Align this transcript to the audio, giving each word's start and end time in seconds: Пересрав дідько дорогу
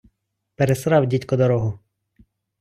Пересрав 0.55 1.05
дідько 1.07 1.37
дорогу 1.37 1.79